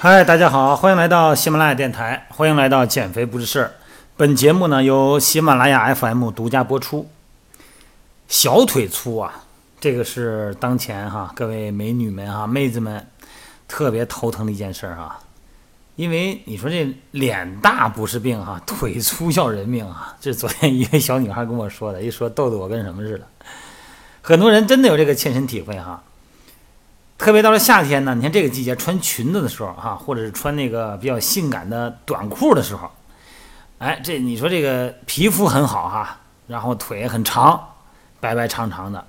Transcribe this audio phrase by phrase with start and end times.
[0.00, 3.72] 嗨，大家好，欢迎来到喜马拉雅电台，欢迎来到减肥不是事儿。
[4.16, 7.10] 本节目呢由喜马拉雅 FM 独家播出。
[8.28, 9.42] 小腿粗啊，
[9.80, 13.04] 这个是当前哈各位美女们哈妹子们
[13.66, 15.18] 特别头疼的一件事儿哈。
[15.96, 20.16] 因为你说这脸大不是病哈，腿粗要人命啊！
[20.20, 23.26] 这是昨天一位小女孩跟我说的，一说逗得我跟什么似的。
[24.22, 26.04] 很多人真的有这个切身体会哈。
[27.18, 32.88] 特别到了夏天呢，你看这个季节穿裙子的时候哈，或者是穿那个比较性感的短裤的时候，
[33.78, 37.60] 哎，这你说这个皮肤很好哈，然后腿很长，
[38.20, 39.04] 白白长长的。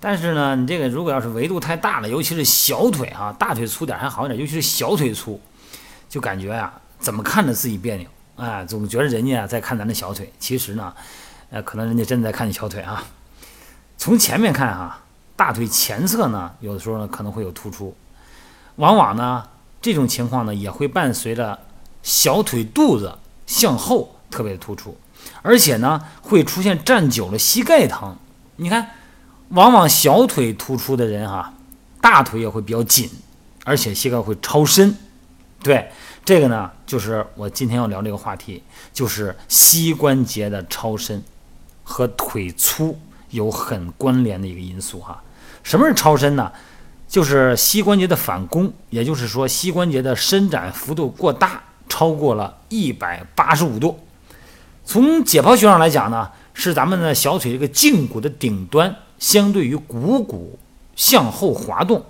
[0.00, 5.40] 但是呢，你这个如果要是维度太大了，尤其是小腿哈，大腿粗点还好一点，尤其是小腿粗。
[6.08, 10.92] 就感觉呀，怎么看着自己别扭，哎，总觉得人家在看咱的小腿，其实呢，
[11.50, 13.04] 呃，可能人家真的在看你小腿啊。
[13.96, 14.98] 从前面看哈，
[15.40, 17.96] 大腿前侧呢，有的时候呢可能会有突出，
[18.76, 19.42] 往往呢
[19.80, 21.58] 这种情况呢也会伴随着
[22.02, 24.94] 小腿肚子向后特别突出，
[25.40, 28.14] 而且呢会出现站久了膝盖疼。
[28.56, 28.90] 你看，
[29.48, 31.54] 往往小腿突出的人哈，
[32.02, 33.08] 大腿也会比较紧，
[33.64, 34.94] 而且膝盖会超伸。
[35.62, 35.90] 对
[36.22, 41.24] 这个呢，就是我今天要聊这个话题，就是膝关节的超伸
[41.82, 42.98] 和腿粗
[43.30, 45.22] 有很关联的一个因素哈。
[45.62, 46.50] 什么是超伸呢？
[47.08, 53.98] 就是膝关节的反弓，也就是说膝关节的伸展幅度过大，超过了一百八十五度。
[54.84, 60.58] 从解剖学上来讲呢，是咱们的小腿这个胫骨的顶端相对于股骨
[60.94, 62.04] 向后滑动。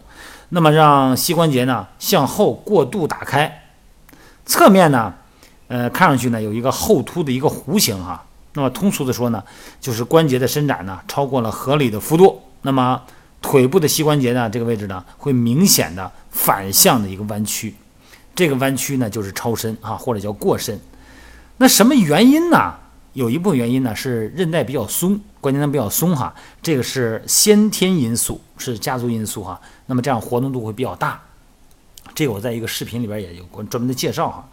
[0.51, 3.63] 那么让膝关节呢向后过度打开，
[4.45, 5.15] 侧面呢，
[5.69, 8.25] 呃，看上去呢有一个后凸的一个弧形哈。
[8.55, 9.43] 那么通俗的说呢，
[9.81, 12.43] 就是关节的伸展呢超过了合理的幅度。
[12.63, 13.01] 那么
[13.43, 17.75] 腿部的膝关节呢这个位置呢会明显的反向的一个弯曲，
[18.35, 20.79] 这个弯曲呢就是超伸啊，或者叫过伸。
[21.57, 22.75] 那什么原因呢？
[23.13, 26.33] 有一部分原因呢是韧带比较松，关节囊比较松哈，
[26.63, 29.61] 这个是先天因素，是家族因素哈。
[29.87, 31.21] 那么这样活动度会比较大，
[32.15, 34.49] 这个我在一个视频里边也有过专门的介绍哈。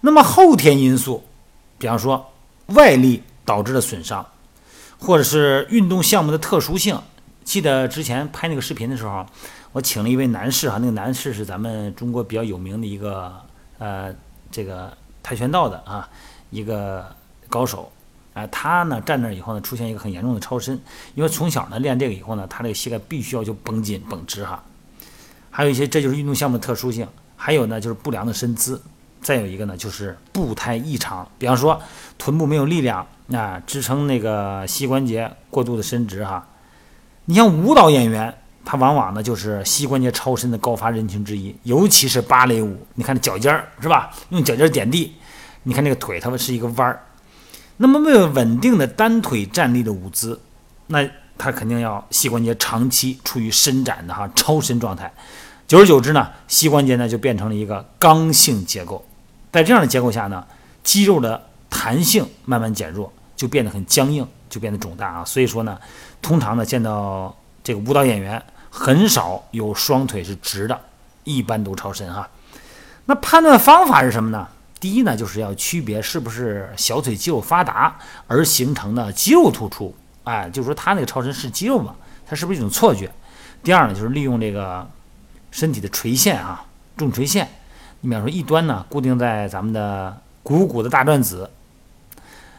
[0.00, 1.24] 那么后天因素，
[1.76, 2.30] 比方说
[2.66, 4.24] 外力导致的损伤，
[4.98, 6.96] 或者是运动项目的特殊性。
[7.44, 9.24] 记得之前拍那个视频的时候，
[9.72, 13.32] 我请了一位男士哈，那个男士是咱们中国比较有名的一个
[13.78, 14.14] 呃
[14.50, 16.08] 这个跆拳道的啊
[16.50, 17.16] 一个。
[17.50, 17.90] 高手，
[18.34, 20.78] 哎，他呢站那以后呢，出现一个很严重的超伸，
[21.14, 24.62] 因为从小呢练这个以后呢，他这个膝盖必须要就绷紧绷直哈。
[25.50, 27.08] 还有一些，这就是运动项目的特殊性。
[27.36, 28.82] 还有呢，就是不良的身姿。
[29.22, 31.80] 再有一个呢，就是步态异常，比方说
[32.18, 36.46] 臀部没有力量啊，支撑那个膝关节过度的伸直哈。
[37.30, 38.34] 你像舞蹈演员，
[38.64, 44.10] 他往往呢就是膝关节超伸的高发人群之一，尤其是芭蕾舞，你看这脚尖儿是吧？
[44.30, 45.12] 用脚尖点地，
[45.64, 47.04] 你看这个腿，它们是一个弯儿。
[47.76, 50.40] 那么为了稳定的单腿站立的舞姿，
[50.86, 51.06] 那
[51.36, 55.12] 他肯定要膝关节长期处于伸展的哈超伸状态，
[55.66, 59.04] 久而久之呢，膝关节呢就变成了一个刚性结构，
[59.52, 60.46] 在这样的结构下呢，
[60.82, 65.24] 肌肉的弹性慢慢减弱，就变得很僵硬，就变得肿大啊。
[65.24, 65.78] 所以说呢，
[66.20, 70.78] 通常呢见到这个舞蹈演员很少有双腿是直的，
[71.22, 72.28] 一般都超伸哈。
[73.06, 74.48] 那判断方法是什么呢？
[74.80, 79.94] 第一呢，就是要区别是不是小腿肌肉发达而形成的肌肉突出，
[80.24, 81.94] 哎，就是说他那个超伸是肌肉嘛，
[82.26, 83.10] 它是不是一种错觉？
[83.62, 84.88] 第二呢，就是利用这个
[85.50, 86.64] 身体的垂线啊，
[86.96, 87.48] 重垂线，
[88.02, 91.50] 你比方说一端呢固定在咱们的股骨的大转子，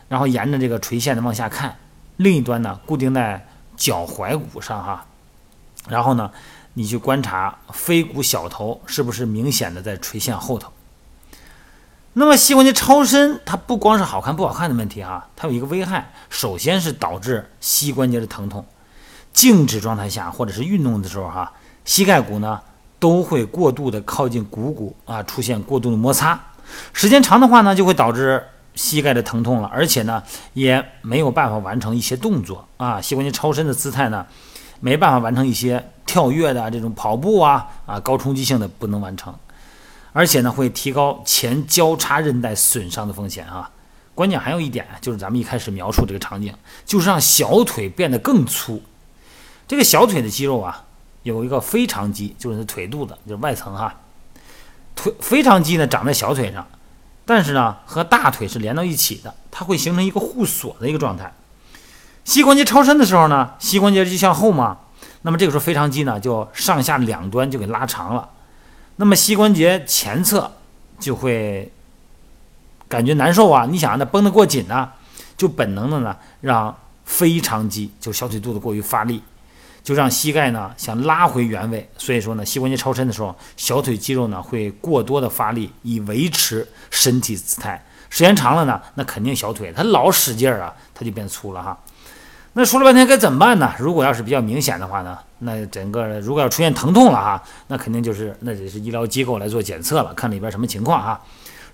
[0.09, 1.77] 然后沿着这个垂线的往下看，
[2.17, 3.47] 另一端呢固定在
[3.77, 5.05] 脚踝骨上哈，
[5.87, 6.29] 然后呢
[6.73, 10.73] 你去观察腓骨小头是不是明显的在垂线后头。
[12.13, 18.65] 那么膝关节超伸，它不光是好看不好看的问题哈，它有一个危害，首先是导致膝关节的疼痛。
[19.31, 21.53] 静止状态下或者是运动的时候哈，
[21.85, 22.59] 膝盖骨呢
[22.97, 26.37] 都会过度的靠近股骨啊，出现过度的摩擦，
[26.93, 28.43] 时间长的话呢，就会导致
[28.79, 30.23] 膝盖的疼痛了，而且呢
[30.53, 34.25] 也没有办法完成一些动作啊，膝关节超伸的姿态呢，
[34.79, 39.35] 没办法完成一些跳跃的这种跑步啊啊高冲击性的不能完成。
[40.13, 43.69] 而且呢，会提高前交叉韧带损伤的风险啊。
[44.15, 46.53] 关键还有一点，就是咱们一开始描述这个场景，
[46.85, 48.81] 就是让小腿变得更粗。
[49.67, 50.85] 这个小腿的肌肉啊，
[51.23, 53.93] 有一个腓肠肌，就是腿肚子，就是外层哈。
[54.95, 56.65] 腿腓肠肌呢长在小腿上，
[57.29, 61.31] 但是呢和大腿是连到一起的，它会形成一个互锁的一个状态。
[62.25, 64.79] 膝关节超伸的时候呢，膝关节就向后嘛，
[65.21, 68.27] 那么这个时候腓肠肌呢就上下两端就给拉长了。
[68.95, 70.51] 那么膝关节前侧
[70.99, 71.71] 就会
[72.87, 73.67] 感觉难受啊！
[73.69, 74.89] 你想，让它绷得过紧呢，
[75.37, 76.75] 就本能的呢让
[77.05, 79.21] 腓肠肌，就小腿肚子过于发力，
[79.83, 81.89] 就让膝盖呢想拉回原位。
[81.97, 87.83] 所以说呢，膝关节超伸的时候，小腿肌肉呢会过多的发力，以维持身体姿态。
[88.09, 91.77] 时间长了呢，那肯定小腿它老使劲儿啊，它就变粗了哈。
[92.53, 93.71] 那说了半天该怎么办呢？
[93.77, 101.21] 如果要是比较明显的话呢，那整个如果要出现疼痛了哈，那肯定就是那得是医疗机构来做检测了，看里边什么情况哈。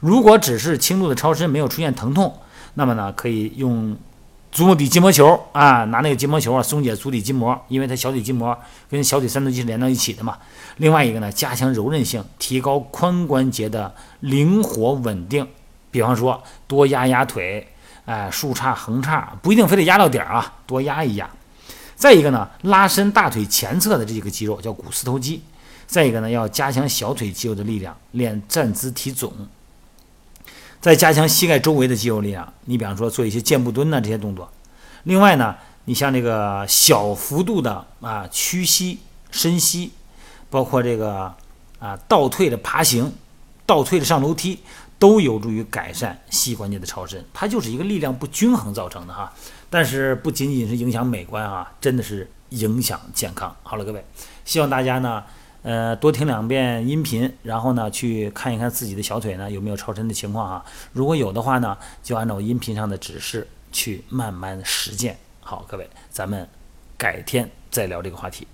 [0.02, 2.38] 如果只是轻度的超伸，没有出现疼痛，
[2.74, 3.96] 那么呢可以用
[4.56, 8.58] 足底筋膜球啊，拿那个筋膜球啊松解足底筋膜，因为它小腿筋膜
[8.90, 10.38] 跟小腿三头肌是连到一起的嘛。
[10.78, 15.46] 另外一个呢，加强柔韧性，提高髋关节的灵活稳定。
[15.92, 17.68] 比方说，多压压腿，
[18.06, 21.30] 哎，竖叉、横叉，不一定非得压到点儿啊，多压一压。
[21.98, 25.44] 再一个呢，拉伸大腿前侧的这几个肌肉，叫股四头肌。
[25.86, 29.34] 再一个呢，要加强小腿肌肉的力量，练站姿提总。
[30.82, 34.52] 再加强膝盖周围的肌肉力量，你比方说做一些箭步蹲呐这些动作。
[35.04, 35.56] 另外呢，
[35.86, 39.00] 你像这个小幅度的啊屈膝、
[39.32, 39.92] 伸膝，
[40.50, 41.34] 包括这个
[41.80, 43.14] 啊倒退的爬行、
[43.66, 44.60] 倒退的上楼梯。
[44.98, 49.32] 都有助于改善膝关节的超伸，它就是一个力量不均衡造成的哈。
[49.70, 53.54] 但是不仅仅是影响美观啊，真的是影响健康。
[53.62, 54.04] 好了，各位，
[54.46, 55.22] 希望大家呢，
[55.66, 60.64] 呃，多听两遍音频，然后呢，去看一看自己的小腿呢有没有超伸的情况啊。
[60.94, 65.18] 如果有的话呢，就按照音频上的指示去慢慢实践。
[65.40, 66.48] 好，各位，咱们
[66.96, 68.46] 改天再聊这个话题。